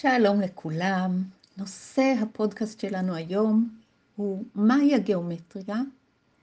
[0.00, 1.22] שלום לכולם.
[1.56, 3.68] נושא הפודקאסט שלנו היום
[4.16, 5.82] הוא מהי הגיאומטריה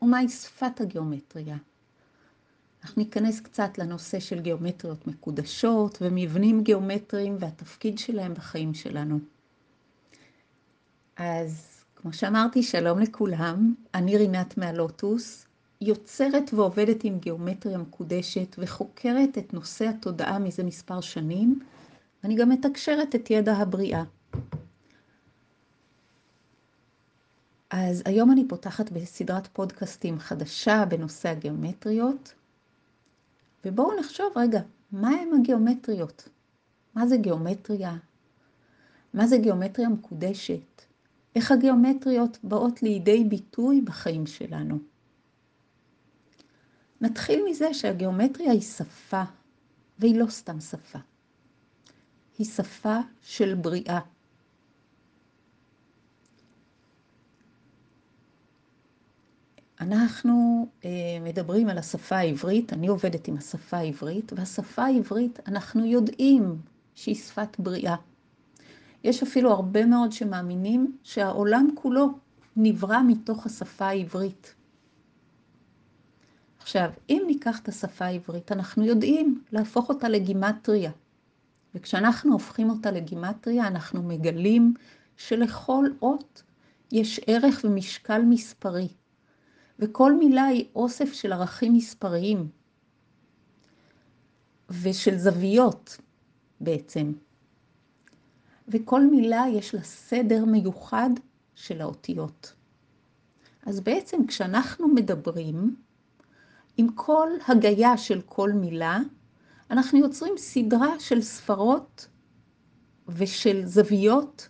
[0.01, 1.57] ומהי שפת הגיאומטריה.
[2.83, 9.19] אנחנו ניכנס קצת לנושא של גיאומטריות מקודשות ומבנים גיאומטריים והתפקיד שלהם בחיים שלנו.
[11.17, 15.45] אז כמו שאמרתי, שלום לכולם, אני רינת מהלוטוס,
[15.81, 21.59] יוצרת ועובדת עם גיאומטריה מקודשת וחוקרת את נושא התודעה מזה מספר שנים,
[22.23, 24.03] אני גם מתקשרת את ידע הבריאה.
[27.69, 32.33] אז היום אני פותחת בסדרת פודקאסטים חדשה בנושא הגיאומטריות,
[33.65, 36.29] ובואו נחשוב רגע, מה הם הגיאומטריות?
[36.95, 37.97] מה זה גיאומטריה?
[39.13, 40.81] מה זה גיאומטריה מקודשת?
[41.35, 44.79] איך הגיאומטריות באות לידי ביטוי בחיים שלנו?
[47.01, 49.23] נתחיל מזה שהגיאומטריה היא שפה,
[49.99, 50.99] והיא לא סתם שפה.
[52.37, 53.99] היא שפה של בריאה.
[59.81, 60.89] אנחנו אה,
[61.21, 66.61] מדברים על השפה העברית, אני עובדת עם השפה העברית, והשפה העברית אנחנו יודעים
[66.95, 67.95] שהיא שפת בריאה.
[69.03, 72.09] יש אפילו הרבה מאוד שמאמינים שהעולם כולו
[72.55, 74.55] נברא מתוך השפה העברית.
[76.59, 80.91] עכשיו, אם ניקח את השפה העברית, אנחנו יודעים להפוך אותה לגימטריה.
[81.75, 84.73] וכשאנחנו הופכים אותה לגימטריה, אנחנו מגלים
[85.17, 86.43] שלכל אות
[86.91, 88.87] יש ערך ומשקל מספרי.
[89.79, 92.49] וכל מילה היא אוסף של ערכים מספריים
[94.69, 95.97] ושל זוויות
[96.61, 97.11] בעצם.
[98.67, 101.09] וכל מילה יש לה סדר מיוחד
[101.55, 102.53] של האותיות.
[103.65, 105.75] אז בעצם כשאנחנו מדברים,
[106.77, 108.99] עם כל הגיה של כל מילה,
[109.71, 112.07] אנחנו יוצרים סדרה של ספרות
[113.07, 114.49] ושל זוויות,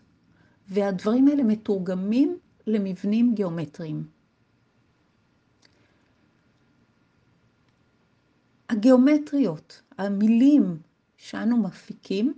[0.68, 4.08] והדברים האלה מתורגמים למבנים גיאומטריים.
[8.70, 10.78] הגיאומטריות, המילים
[11.18, 12.34] שאנו מפיקים,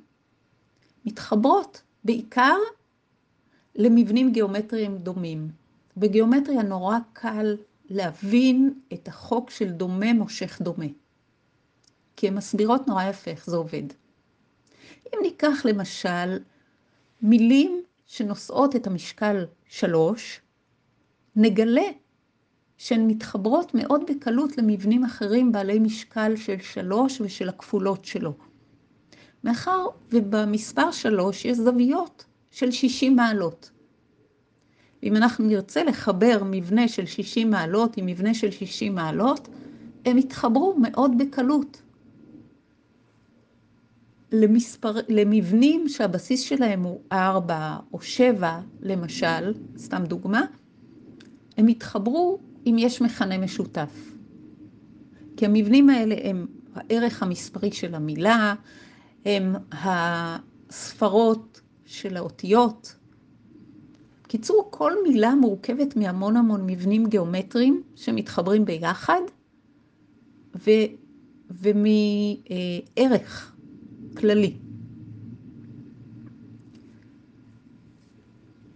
[1.06, 2.56] מתחברות בעיקר
[3.76, 5.52] למבנים גיאומטריים דומים.
[5.98, 7.58] בגיאומטריה נורא קל
[7.90, 10.86] להבין את החוק של דומה מושך דומה.
[12.16, 13.84] כי הן מסבירות נורא יפה איך זה עובד.
[15.14, 16.40] אם ניקח למשל
[17.22, 20.42] מילים שנושאות את המשקל שלוש,
[21.36, 21.90] נגלה
[22.78, 28.34] שהן מתחברות מאוד בקלות למבנים אחרים בעלי משקל של שלוש ושל הכפולות שלו.
[29.44, 33.72] מאחר ובמספר שלוש יש זוויות של 60 מעלות.
[35.04, 39.48] אם אנחנו נרצה לחבר מבנה של 60 מעלות עם מבנה של 60 מעלות,
[40.06, 41.82] הם יתחברו מאוד בקלות.
[44.36, 50.42] למספר, למבנים שהבסיס שלהם הוא 4 או 7, למשל, סתם דוגמה,
[51.58, 54.12] הם יתחברו אם יש מכנה משותף.
[55.38, 58.56] כי המבנים האלה הם הערך המספרי של המילה,
[59.26, 62.96] הם הספרות של האותיות.
[64.24, 69.22] בקיצור, כל מילה מורכבת מהמון המון מבנים גיאומטריים שמתחברים ביחד,
[70.56, 70.72] ו,
[71.50, 73.55] ומערך
[74.18, 74.58] כללי.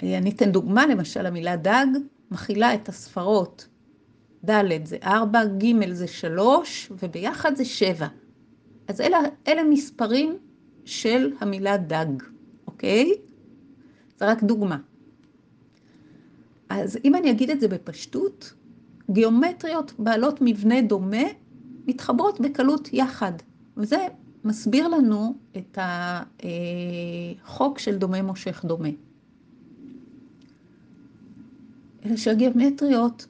[0.04, 1.86] אני אתן דוגמה, למשל המילה דג
[2.32, 3.68] מכילה את הספרות
[4.46, 8.08] ד' זה 4, ג' זה 3, וביחד זה 7.
[8.88, 10.38] אז אלה, אלה מספרים
[10.86, 12.24] של המילה דג,
[12.68, 13.12] אוקיי?
[14.18, 14.78] זה רק דוגמה.
[16.70, 18.54] אז אם אני אגיד את זה בפשטות,
[19.12, 21.24] גיאומטריות בעלות מבנה דומה
[21.88, 23.32] מתחברות בקלות יחד,
[23.78, 23.98] וזה
[24.44, 25.78] מסביר לנו את
[27.44, 28.90] החוק של דומה מושך דומה.
[32.06, 33.28] אלא שהגיאומטריות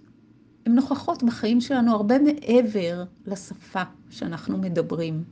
[0.65, 5.23] הן נוכחות בחיים שלנו הרבה מעבר לשפה שאנחנו מדברים.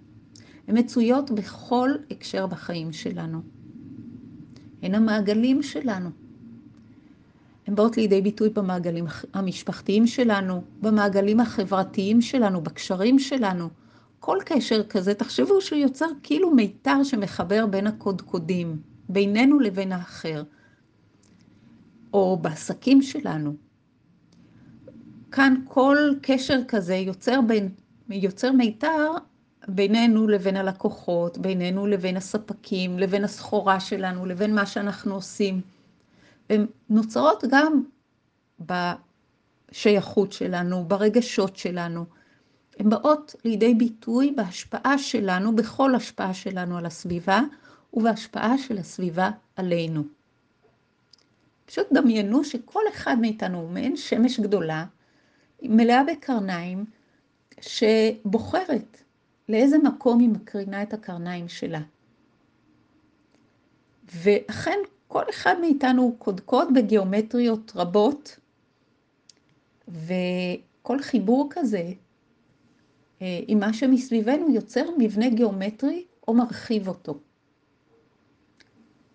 [0.68, 3.42] הן מצויות בכל הקשר בחיים שלנו.
[4.82, 6.10] הן המעגלים שלנו.
[7.68, 13.70] הן באות לידי ביטוי במעגלים המשפחתיים שלנו, במעגלים החברתיים שלנו, בקשרים שלנו.
[14.20, 20.44] כל קשר כזה, תחשבו שהוא יוצר כאילו מיתר שמחבר בין הקודקודים, בינינו לבין האחר.
[22.14, 23.56] או בעסקים שלנו.
[25.32, 27.70] כאן כל קשר כזה יוצר, בין,
[28.10, 29.12] יוצר מיתר
[29.68, 35.62] בינינו לבין הלקוחות, בינינו לבין הספקים, לבין הסחורה שלנו, לבין מה שאנחנו עושים.
[36.50, 37.84] הן נוצרות גם
[39.72, 42.06] בשייכות שלנו, ברגשות שלנו.
[42.80, 47.42] הן באות לידי ביטוי בהשפעה שלנו, בכל השפעה שלנו על הסביבה,
[47.94, 50.04] ובהשפעה של הסביבה עלינו.
[51.66, 54.86] פשוט דמיינו שכל אחד מאיתנו הוא מעין שמש גדולה,
[55.62, 56.86] מלאה בקרניים,
[57.62, 59.04] שבוחרת
[59.50, 61.82] לאיזה מקום היא מקרינה את הקרניים שלה.
[64.14, 64.78] ואכן
[65.08, 68.40] כל אחד מאיתנו הוא קודקוד בגיאומטריות רבות,
[69.88, 71.92] וכל חיבור כזה
[73.22, 77.20] עם מה שמסביבנו יוצר מבנה גיאומטרי או מרחיב אותו.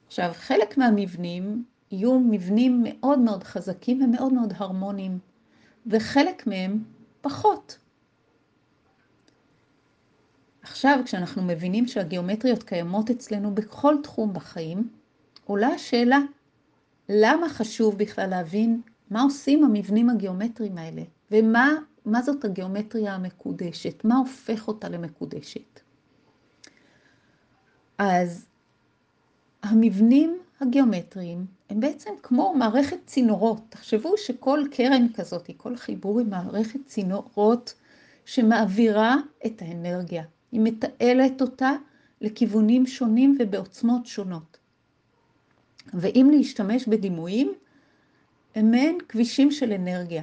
[0.07, 5.19] עכשיו, חלק מהמבנים יהיו מבנים מאוד מאוד חזקים ומאוד מאוד הרמוניים,
[5.87, 6.85] וחלק מהם
[7.21, 7.79] פחות.
[10.63, 14.89] עכשיו, כשאנחנו מבינים שהגיאומטריות קיימות אצלנו בכל תחום בחיים,
[15.45, 16.19] עולה השאלה,
[17.09, 21.75] למה חשוב בכלל להבין מה עושים המבנים הגיאומטריים האלה, ומה
[22.23, 25.81] זאת הגיאומטריה המקודשת, מה הופך אותה למקודשת.
[27.99, 28.47] אז
[29.63, 33.61] המבנים הגיאומטריים הם בעצם כמו מערכת צינורות.
[33.69, 37.75] תחשבו שכל קרן כזאת, כל חיבור היא מערכת צינורות
[38.25, 39.17] שמעבירה
[39.47, 40.25] את האנרגיה.
[40.53, 41.73] היא מתעלת אותה
[42.21, 44.59] לכיוונים שונים ובעוצמות שונות.
[45.95, 47.53] ואם להשתמש בדימויים,
[48.55, 50.23] הם מעין כבישים של אנרגיה.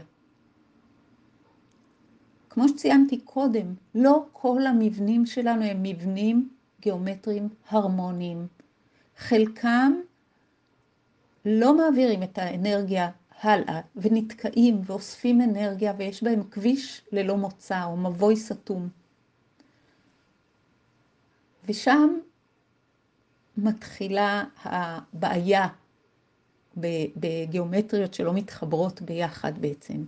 [2.50, 6.50] כמו שציינתי קודם, לא כל המבנים שלנו הם מבנים
[6.82, 8.48] גיאומטריים הרמוניים.
[9.18, 9.94] חלקם
[11.46, 13.10] לא מעבירים את האנרגיה
[13.42, 18.90] הלאה ונתקעים ואוספים אנרגיה ויש בהם כביש ללא מוצא או מבוי סתום.
[21.66, 22.10] ושם
[23.58, 25.68] מתחילה הבעיה
[27.18, 30.06] בגיאומטריות שלא מתחברות ביחד בעצם.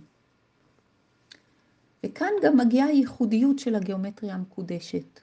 [2.06, 5.20] וכאן גם מגיעה הייחודיות של הגיאומטריה המקודשת.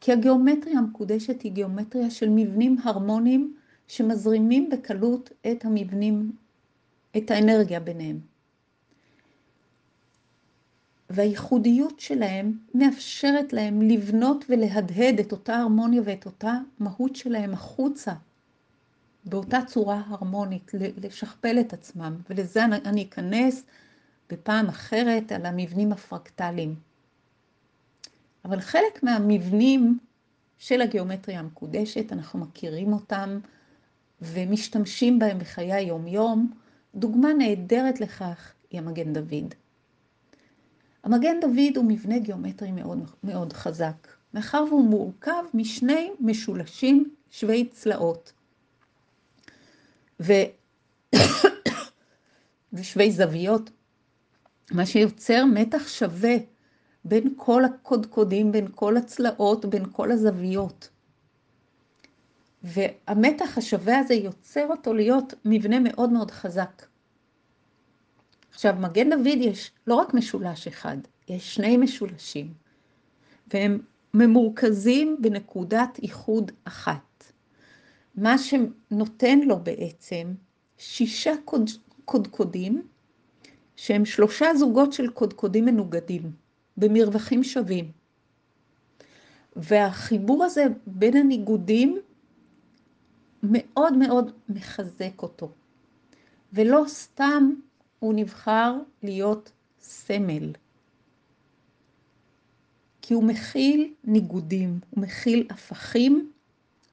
[0.00, 3.56] כי הגיאומטריה המקודשת היא גיאומטריה של מבנים הרמוניים
[3.88, 6.32] שמזרימים בקלות את המבנים,
[7.16, 8.20] את האנרגיה ביניהם.
[11.10, 18.12] והייחודיות שלהם מאפשרת להם לבנות ולהדהד את אותה הרמוניה ואת אותה מהות שלהם החוצה,
[19.24, 20.70] באותה צורה הרמונית,
[21.02, 22.16] לשכפל את עצמם.
[22.30, 23.64] ולזה אני אכנס
[24.32, 26.74] בפעם אחרת על המבנים הפרקטליים.
[28.44, 29.98] אבל חלק מהמבנים
[30.58, 33.38] של הגיאומטריה המקודשת, אנחנו מכירים אותם
[34.20, 36.52] ומשתמשים בהם בחיי היום-יום.
[36.94, 39.54] דוגמה נהדרת לכך היא המגן דוד.
[41.04, 48.32] המגן דוד הוא מבנה גיאומטרי מאוד, מאוד חזק, מאחר והוא מורכב משני משולשים שווי צלעות
[50.20, 50.32] ו...
[52.72, 53.70] ושווי זוויות,
[54.72, 56.36] מה שיוצר מתח שווה
[57.04, 60.88] בין כל הקודקודים, בין כל הצלעות, בין כל הזוויות.
[62.62, 66.86] והמתח השווה הזה יוצר אותו להיות מבנה מאוד מאוד חזק.
[68.50, 70.96] עכשיו, מגן דוד יש לא רק משולש אחד,
[71.28, 72.54] יש שני משולשים,
[73.54, 73.78] והם
[74.14, 77.32] ממורכזים בנקודת איחוד אחת.
[78.14, 80.34] מה שנותן לו בעצם
[80.78, 81.70] שישה קוד,
[82.04, 82.82] קודקודים,
[83.82, 86.32] שהם שלושה זוגות של קודקודים מנוגדים,
[86.76, 87.90] במרווחים שווים.
[89.56, 91.98] והחיבור הזה בין הניגודים
[93.42, 95.52] מאוד מאוד מחזק אותו.
[96.52, 97.54] ולא סתם
[97.98, 100.52] הוא נבחר להיות סמל.
[103.02, 106.32] כי הוא מכיל ניגודים, הוא מכיל הפכים,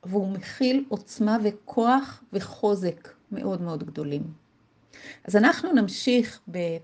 [0.03, 4.48] והוא מכיל עוצמה וכוח וחוזק מאוד מאוד גדולים.
[5.23, 6.39] אז אנחנו נמשיך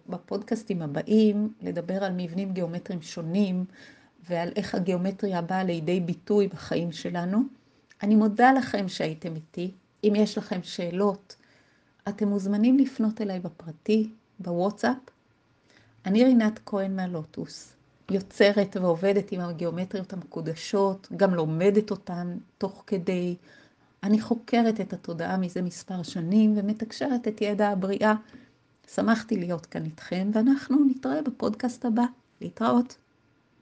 [0.09, 3.65] בפודקאסטים הבאים לדבר על מבנים גיאומטריים שונים
[4.29, 7.39] ועל איך הגיאומטריה באה לידי ביטוי בחיים שלנו.
[8.03, 9.71] אני מודה לכם שהייתם איתי.
[10.03, 11.35] אם יש לכם שאלות,
[12.09, 14.97] אתם מוזמנים לפנות אליי בפרטי, בוואטסאפ.
[16.05, 17.73] אני רינת כהן מהלוטוס,
[18.11, 23.35] יוצרת ועובדת עם הגיאומטריות המקודשות, גם לומדת אותן תוך כדי.
[24.05, 28.15] אני חוקרת את התודעה מזה מספר שנים ומתקשרת את ידע הבריאה.
[28.95, 32.03] שמחתי להיות כאן איתכם, ואנחנו נתראה בפודקאסט הבא.
[32.41, 32.97] להתראות.